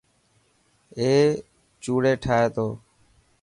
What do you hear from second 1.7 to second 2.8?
چوڙي ٺاهي تو.